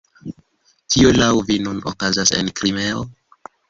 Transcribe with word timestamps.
Kio 0.95 1.13
laŭ 1.19 1.29
vi 1.51 1.61
nun 1.69 1.85
okazas 1.95 2.37
en 2.43 2.53
Krimeo? 2.61 3.09